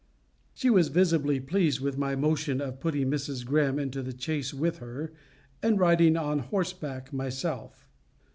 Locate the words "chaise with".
4.19-4.79